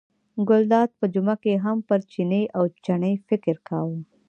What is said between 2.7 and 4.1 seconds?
چڼي فکر کاوه.